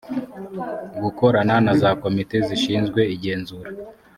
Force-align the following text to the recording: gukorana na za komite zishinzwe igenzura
gukorana 1.03 1.55
na 1.65 1.73
za 1.81 1.89
komite 2.01 2.35
zishinzwe 2.47 3.01
igenzura 3.15 3.69